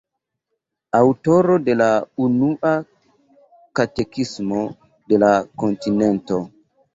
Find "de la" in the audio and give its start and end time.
1.67-1.89, 5.13-5.31